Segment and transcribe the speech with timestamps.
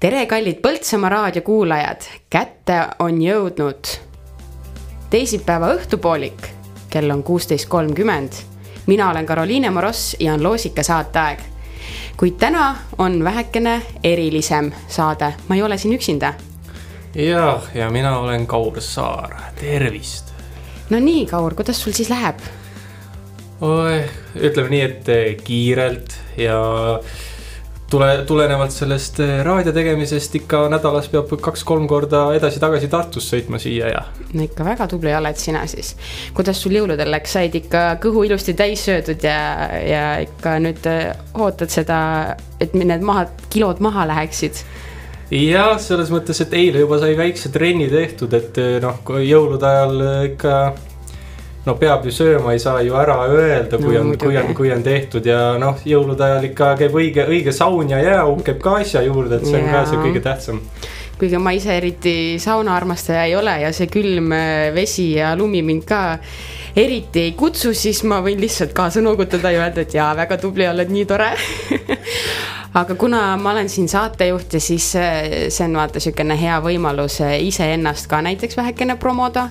[0.00, 3.88] tere, kallid Põltsamaa raadio kuulajad, kätte on jõudnud
[5.10, 6.46] teisipäeva õhtupoolik,
[6.90, 8.32] kell on kuusteist kolmkümmend.
[8.86, 11.38] mina olen Karoliine Moross ja on Loosika saateaeg.
[12.16, 16.34] kuid täna on vähekene erilisem saade, ma ei ole siin üksinda.
[17.16, 20.34] Jah, ja mina olen Kaur Saar, tervist.
[20.90, 22.44] no nii, Kaur, kuidas sul siis läheb?
[24.36, 26.58] ütleme nii, et kiirelt ja
[27.90, 33.92] tule, tulenevalt sellest eh, raadio tegemisest ikka nädalas peab kaks-kolm korda edasi-tagasi Tartust sõitma siia
[33.94, 34.02] ja.
[34.34, 35.94] no ikka väga tubli oled sina siis.
[36.36, 39.38] kuidas sul jõuludel läks, said ikka kõhu ilusti täis söödud ja,
[39.80, 41.98] ja ikka nüüd eh, ootad seda,
[42.60, 44.66] et need maha, kilod maha läheksid?
[45.30, 50.04] Jah, selles mõttes, et eile juba sai väikse trenni tehtud, et eh, noh, jõulude ajal
[50.32, 50.58] ikka
[51.66, 54.70] no peab ju sööma, ei saa ju ära öelda, kui no, on, kui on, kui
[54.74, 58.76] on tehtud ja noh, jõulude ajal ikka käib õige, õige saun ja jääauk käib ka
[58.82, 59.80] asja juurde, et see on ja.
[59.80, 60.62] ka see kõige tähtsam.
[61.16, 65.86] Kuigi ma ise eriti saunaarmastaja ei ole ja see külm äh, vesi ja lumi mind
[65.88, 66.00] ka
[66.76, 70.68] eriti ei kutsu, siis ma võin lihtsalt kaasa noogutada ja öelda, et jaa, väga tubli,
[70.68, 71.32] oled nii tore
[72.76, 77.22] aga kuna ma olen siin saatejuht ja siis äh, see on vaata niisugune hea võimalus
[77.24, 79.48] äh, iseennast ka näiteks vähekene promoda,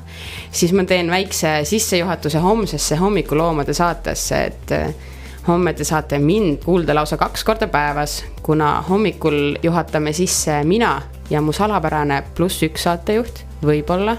[0.52, 4.76] siis ma teen väikse sissejuhatuse homsesse hommikuloomade saatesse, et
[5.48, 11.42] homme te saate mind kuulda lausa kaks korda päevas, kuna hommikul juhatame sisse mina ja
[11.42, 14.18] mu salapärane pluss üks saatejuht, võib-olla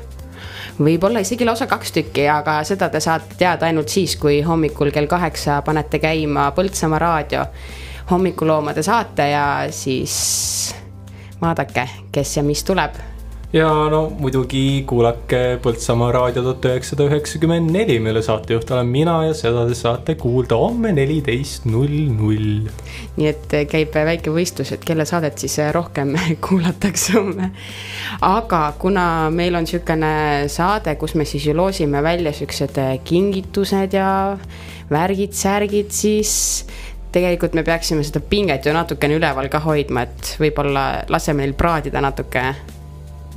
[0.83, 5.07] võib-olla isegi lausa kaks tükki, aga seda te saate teada ainult siis, kui hommikul kell
[5.07, 7.47] kaheksa panete käima Põltsamaa raadio
[8.11, 10.75] hommikuloomade saate ja siis
[11.41, 12.97] vaadake, kes ja mis tuleb
[13.57, 19.35] ja no muidugi kuulake Põltsamaa raadio tuhat üheksasada üheksakümmend neli, mille saatejuht olen mina ja
[19.39, 22.67] seda te saate kuulda homme neliteist null null.
[23.17, 26.17] nii et käib väike võistlus, et kelle saadet siis rohkem
[26.49, 27.53] kuulatakse homme.
[28.27, 30.13] aga kuna meil on niisugune
[30.53, 34.11] saade, kus me siis ju loosime välja siuksed kingitused ja
[34.91, 36.67] värgid-särgid, siis
[37.17, 42.03] tegelikult me peaksime seda pinget ju natukene üleval ka hoidma, et võib-olla laseme neil praadida
[42.05, 42.45] natuke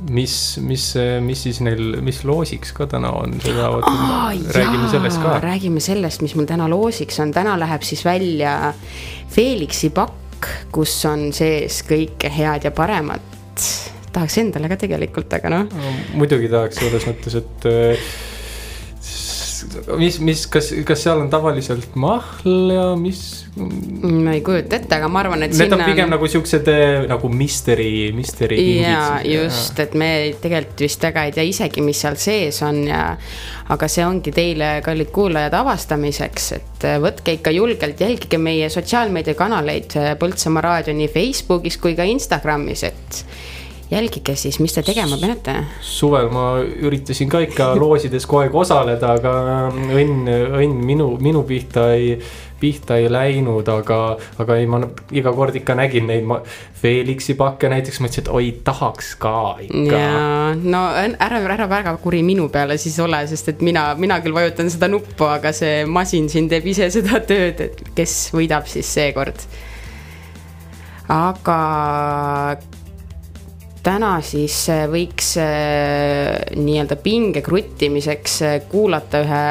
[0.08, 0.84] mis, mis,
[1.24, 5.36] mis siis neil, mis loosiks ka täna on, seda Aa, räägime jaa, sellest ka.
[5.44, 8.72] räägime sellest, mis mul täna loosiks on, täna läheb siis välja
[9.30, 13.20] Felixi pakk, kus on sees kõike head ja paremat.
[14.10, 15.94] tahaks endale ka tegelikult, aga noh no,.
[16.18, 17.68] muidugi tahaks selles mõttes, et
[20.00, 23.39] mis, mis, kas, kas seal on tavaliselt mahl ja mis?
[23.56, 25.54] Ma ei kujuta ette, aga ma arvan, et.
[25.58, 26.14] Need on pigem on...
[26.14, 28.58] nagu siuksed eh, nagu mystery, mystery.
[28.78, 33.02] ja just, et me tegelikult vist väga ei tea isegi, mis seal sees on ja.
[33.74, 39.98] aga see ongi teile, kallid kuulajad, avastamiseks, et eh, võtke ikka julgelt, jälgige meie sotsiaalmeediakanaleid
[39.98, 43.24] eh, Põltsamaa raadio nii Facebookis kui ka Instagramis, et
[43.90, 45.56] jälgige siis, mis te tegema peate.
[45.82, 49.32] suvel ma üritasin ka ikka loosides kogu aeg osaleda, aga
[49.72, 50.30] õnn,
[50.60, 52.14] õnn minu, minu pihta ei,
[52.60, 54.00] pihta ei läinud, aga,
[54.42, 54.82] aga ei, ma
[55.16, 56.40] iga kord ikka nägin neid ma,
[56.80, 59.34] Felixi pakke näiteks, mõtlesin, et oi, tahaks ka
[59.66, 59.96] ikka.
[59.96, 64.36] jaa, no ära, ära väga kuri minu peale siis ole, sest et mina, mina küll
[64.36, 68.88] vajutan seda nuppu, aga see masin siin teeb ise seda tööd, et kes võidab siis
[69.00, 69.48] seekord
[71.10, 71.60] aga
[73.82, 79.44] täna siis äh, võiks äh, nii-öelda pinge kruttimiseks äh, kuulata ühe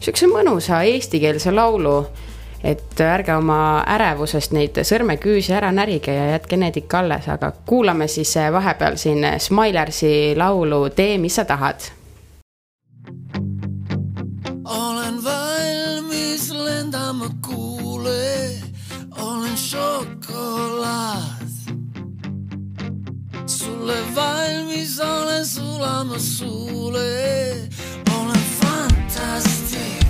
[0.00, 2.06] sihukese mõnusa eestikeelse laulu.
[2.64, 8.08] et ärge oma ärevusest neid sõrmeküüsi ära närige ja jätke need ikka alles, aga kuulame
[8.08, 11.92] siis vahepeal siin Smilersi laulu Tee, mis sa tahad.
[14.64, 18.50] olen valmis lendama, kuule,
[19.20, 21.36] olen šokolaad
[23.46, 27.68] sulle valmis olen sulama suule,
[29.16, 30.05] fantastic.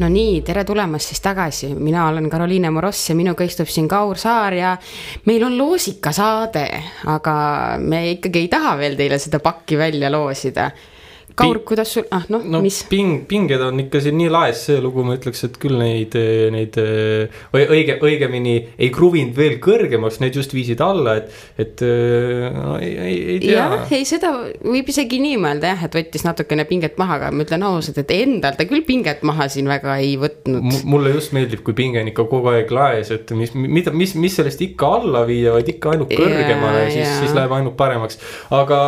[0.00, 4.18] No nii, tere tulemast siis tagasi, mina olen Karoliine Moross ja minuga istub siin Kaur
[4.18, 4.76] Saar ja
[5.28, 6.64] meil on loosikasaade,
[7.12, 7.34] aga
[7.82, 10.70] me ikkagi ei taha veel teile seda pakki välja loosida
[11.38, 12.82] Kaur, kuidas sul, ah noh no, mis?
[12.90, 16.16] ping, pinged on ikka siin nii laes see lugu, ma ütleks, et küll neid,
[16.52, 16.76] neid
[17.54, 21.32] või õige, õigemini ei kruvinud veel kõrgemaks, need just viisid alla, et,
[21.62, 23.56] et no, ei, ei, ei tea.
[23.56, 27.46] jah, ei seda võib isegi nii mõelda jah, et võttis natukene pinget maha, aga ma
[27.46, 30.82] ütlen ausalt, et endal ta küll pinget maha siin väga ei võtnud.
[30.88, 34.36] mulle just meeldib, kui pinge on ikka kogu aeg laes, et mis, mida, mis, mis
[34.40, 38.20] sellest ikka alla viia, vaid ikka ainult kõrgemale, siis, siis läheb ainult paremaks,
[38.52, 38.82] aga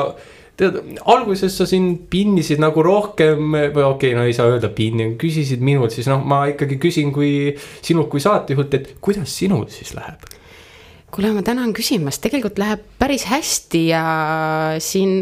[0.61, 0.79] tead,
[1.11, 5.65] alguses sa siin pinnisid nagu rohkem või okei okay,, no ei saa öelda pinni, küsisid
[5.65, 10.31] minult, siis noh, ma ikkagi küsin kui sinult kui saatejuht, et kuidas sinul siis läheb?
[11.15, 14.05] kuule, ma tänan küsimast, tegelikult läheb päris hästi ja
[14.83, 15.21] siin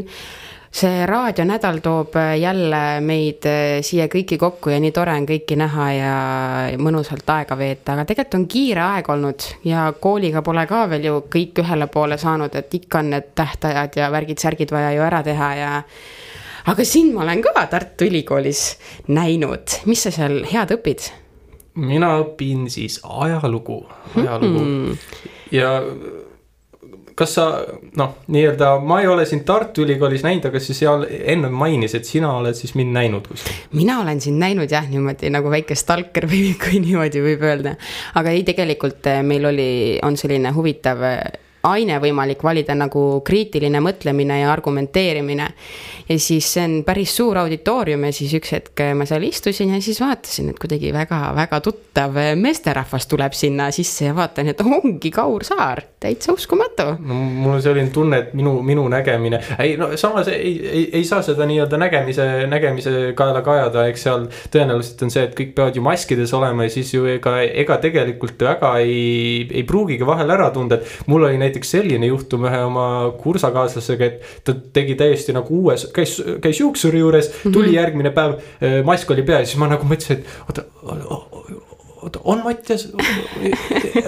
[0.73, 5.89] see raadionädal toob jälle meid eh, siia kõiki kokku ja nii tore on kõiki näha
[5.93, 6.15] ja
[6.81, 11.19] mõnusalt aega veeta, aga tegelikult on kiire aeg olnud ja kooliga pole ka veel ju
[11.33, 15.55] kõik ühele poole saanud, et ikka on need tähtajad ja värgid-särgid vaja ju ära teha
[15.61, 15.73] ja
[16.73, 18.65] aga sind ma olen ka Tartu Ülikoolis
[19.13, 21.11] näinud, mis sa seal head õpid?
[21.77, 23.83] mina õpin siis ajalugu,
[24.17, 24.97] ajalugu mm -hmm.
[25.53, 25.81] ja
[27.19, 27.47] kas sa
[27.99, 32.09] noh, nii-öelda ma ei ole sind Tartu Ülikoolis näinud, aga sa seal enne mainisid, et
[32.09, 33.57] sina oled siis mind näinud kuskil.
[33.77, 37.77] mina olen sind näinud jah, niimoodi nagu väike stalker või kui niimoodi võib öelda.
[38.19, 39.71] aga ei, tegelikult eh, meil oli,
[40.07, 41.21] on selline huvitav eh,
[41.69, 45.49] aine võimalik valida nagu kriitiline mõtlemine ja argumenteerimine.
[46.09, 49.81] ja siis see on päris suur auditoorium ja siis üks hetk ma seal istusin ja
[49.81, 55.45] siis vaatasin, et kuidagi väga-väga tuttav meesterahvas tuleb sinna sisse ja vaatan, et ongi Kaur
[55.47, 56.97] Saar, täitsa uskumatu.
[56.99, 61.05] no mul on selline tunne, et minu, minu nägemine, ei no samas ei, ei, ei
[61.05, 65.79] saa seda nii-öelda nägemise, nägemise kaela kajada, eks seal tõenäoliselt on see, et kõik peavad
[65.79, 70.51] ju maskides olema ja siis ju ega, ega tegelikult väga ei, ei pruugigi vahel ära
[70.55, 72.87] tunda, et mul oli näiteks näiteks selline juhtum ühe oma
[73.21, 77.77] kursakaaslasega, et ta tegi täiesti nagu uues, käis, käis juuksuri juures, tuli mm -hmm.
[77.77, 80.65] järgmine päev, äh, mask oli peal, siis ma nagu mõtlesin, et oota
[82.03, 82.89] oota, on Mattias
[83.43, 83.53] ei,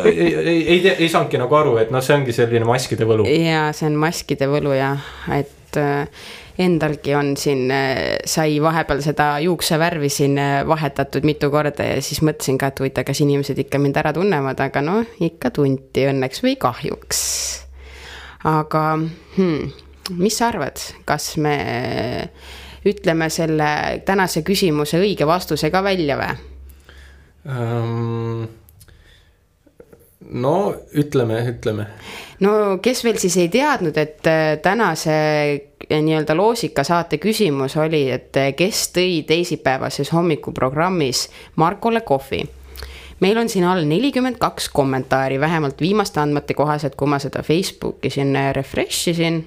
[0.04, 3.26] ei, ei, ei, ei saanudki nagu aru, et noh, see ongi selline maskide võlu.
[3.28, 5.04] ja see on maskide võlu jah,
[5.38, 6.24] et äh,
[6.58, 12.58] endalgi on siin, äh, sai vahepeal seda juuksevärvi siin vahetatud mitu korda ja siis mõtlesin
[12.60, 16.56] ka, et huvitav, kas inimesed ikka mind ära tunnevad, aga noh, ikka tunti õnneks või
[16.60, 17.22] kahjuks.
[18.44, 18.82] aga
[19.36, 19.72] hmm,
[20.20, 21.56] mis sa arvad, kas me
[22.84, 23.70] ütleme selle
[24.04, 26.34] tänase küsimuse õige vastuse ka välja või?
[27.48, 28.44] um,?
[30.34, 31.86] No ütleme, ütleme.
[32.42, 38.36] no kes veel siis ei teadnud, et äh, tänase äh, nii-öelda loosikasaate küsimus oli, et
[38.40, 42.42] äh, kes tõi teisipäevases hommikuprogrammis Markole kohvi
[43.22, 48.10] meil on siin all nelikümmend kaks kommentaari, vähemalt viimaste andmete kohaselt, kui ma seda Facebooki
[48.10, 49.44] siin refresh isin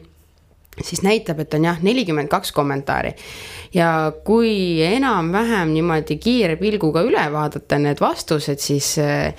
[0.82, 3.14] siis näitab, et on jah, nelikümmend kaks kommentaari.
[3.74, 9.34] ja kui enam-vähem niimoodi kiire pilguga üle vaadata need vastused, siis äh,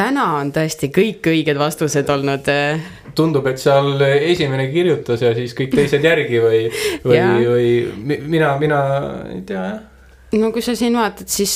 [0.00, 2.48] täna on tõesti kõik õiged vastused olnud.
[2.50, 2.88] Äh.
[3.14, 6.60] tundub, et seal esimene kirjutas ja siis kõik teised järgi või,
[7.04, 8.78] või, või mina, mina
[9.34, 9.80] ei tea jah.
[10.38, 11.52] no kui sa siin vaatad, siis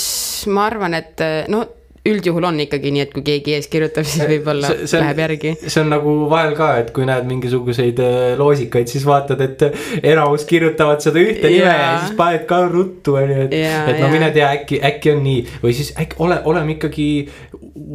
[0.50, 1.22] ma arvan, et
[1.52, 1.62] no
[2.04, 5.52] üldjuhul on ikkagi nii, et kui keegi ees kirjutab, siis võib-olla läheb järgi.
[5.62, 9.84] see on nagu vahel ka, et kui näed mingisuguseid äh, loosikaid, siis vaatad, et äh,
[10.12, 11.56] enamus kirjutavad seda ühte yeah.
[11.56, 13.88] nime ja siis paned ka ruttu, on ju, et yeah,.
[13.88, 14.12] et no yeah.
[14.12, 17.06] mine tea, äkki, äkki on nii või siis äkki ole, oleme ikkagi,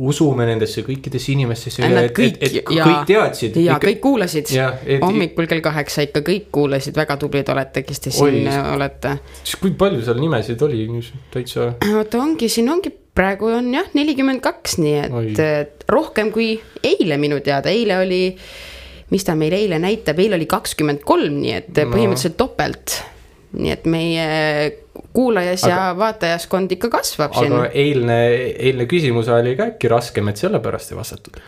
[0.10, 1.86] usume nendesse kõikidesse inimestesse.
[1.86, 3.60] et kõik, et, et kõik teadsid.
[3.62, 4.56] ja ikka, kõik kuulasid,
[5.04, 9.20] hommikul kell kaheksa ikka kõik kuulasid, väga tublid olete, kes te siin Oi, olete.
[9.44, 10.88] siis kui palju seal nimesid oli,
[11.30, 11.76] täitsa?
[11.94, 16.54] oota, ongi, siin ongi praegu on jah, nelikümmend kaks, nii et, et rohkem kui
[16.86, 18.24] eile minu teada, eile oli,
[19.14, 21.90] mis ta meil eile näitab, eile oli kakskümmend kolm, nii et no.
[21.94, 23.00] põhimõtteliselt topelt.
[23.60, 24.26] nii et meie
[25.16, 27.34] kuulajas aga, ja vaatajaskond ikka kasvab.
[27.34, 27.72] aga siin.
[27.74, 28.20] eilne,
[28.70, 31.42] eilne küsimus oli ka äkki raskem, et sellepärast ei vastatud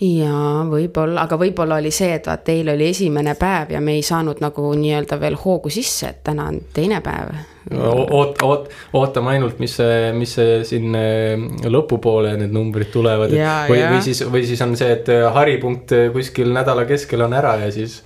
[0.00, 4.02] jaa, võib-olla, aga võib-olla oli see, et vaata, eile oli esimene päev ja me ei
[4.04, 7.32] saanud nagu nii-öelda veel hoogu sisse, et täna on teine päev.
[7.72, 13.32] oot-, oot-, ootame ainult, mis see, mis see siin äh, lõpupoole need numbrid tulevad,
[13.70, 17.36] või, või siis, või siis on see, et äh, haripunkt äh, kuskil nädala keskel on
[17.36, 18.02] ära ja siis.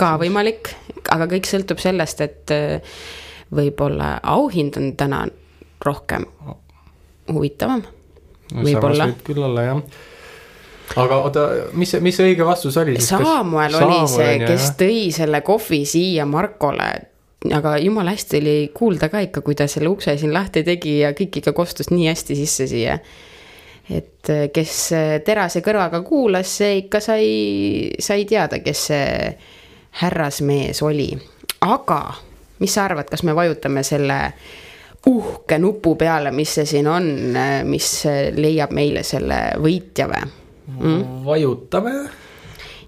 [0.00, 0.72] ka võimalik,
[1.12, 2.56] aga kõik sõltub sellest, et
[3.52, 5.26] võib-olla auhind on täna
[5.84, 6.24] rohkem
[7.28, 7.84] huvitavam
[8.56, 9.12] võib-olla.
[9.12, 10.14] võib küll olla jah
[10.94, 11.44] aga oota,
[11.76, 12.96] mis, mis see õige vastus oli?
[13.02, 16.90] Saamuel oli see, kes tõi selle kohvi siia Markole.
[17.52, 21.12] aga jumala hästi oli kuulda ka ikka, kui ta selle ukse siin lahti tegi ja
[21.16, 22.98] kõik ikka kostus nii hästi sisse siia.
[23.90, 24.76] et äh, kes
[25.24, 27.26] terase kõrvaga kuulas, see ikka sai,
[27.98, 29.36] sai teada, kes see
[30.02, 31.10] härrasmees oli.
[31.60, 32.00] aga
[32.58, 34.20] mis sa arvad, kas me vajutame selle
[35.06, 37.06] uhke nupu peale, mis see siin on,
[37.68, 37.90] mis
[38.34, 41.24] leiab meile selle võitja või mm??
[41.26, 41.94] vajutame.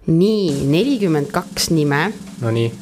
[0.07, 2.13] nii, nelikümmend kaks nime.
[2.41, 2.73] Nonii.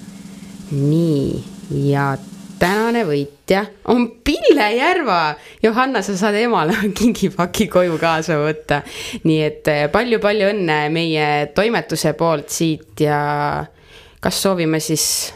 [0.71, 1.45] nii,
[1.91, 2.15] ja
[2.59, 5.37] tänane võitja on Pille Järva.
[5.63, 8.83] Johanna, sa saad emale kingipaki koju kaasa võtta.
[9.25, 11.27] nii et palju-palju õnne meie
[11.57, 13.19] toimetuse poolt siit ja
[14.21, 15.33] kas soovime siis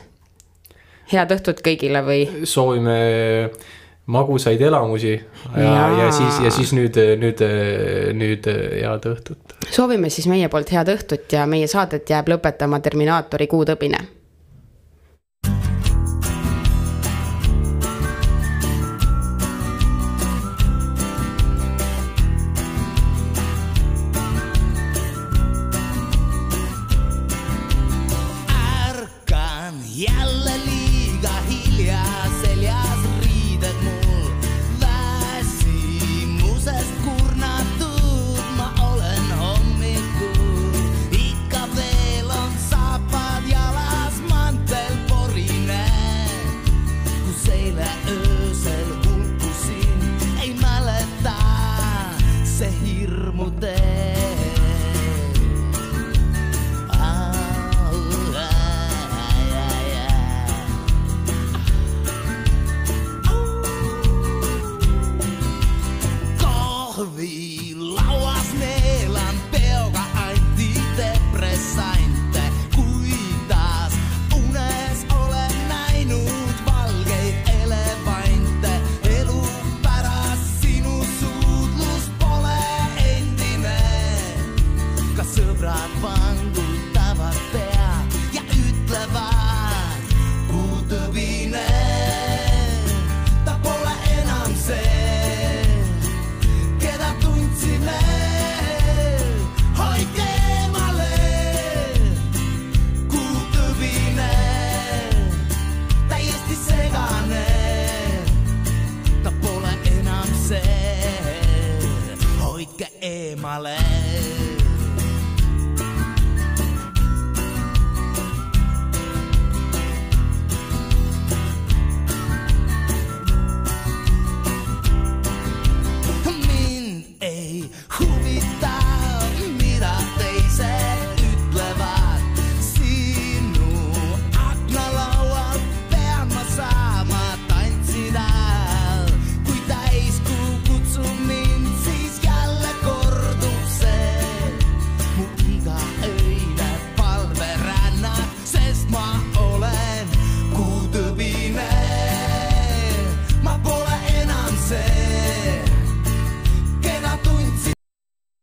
[1.12, 2.24] head õhtut kõigile või?
[2.48, 2.96] soovime
[4.10, 7.42] magusaid elamusi ja, ja, ja siis, ja siis nüüd, nüüd,
[8.20, 9.58] nüüd head õhtut.
[9.70, 14.19] soovime siis meie poolt head õhtut ja meie saadet jääb lõpetama Terminaatori kuutõbine